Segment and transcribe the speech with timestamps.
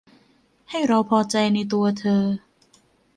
[0.69, 2.23] ให้เราพอใจในตัวเธอ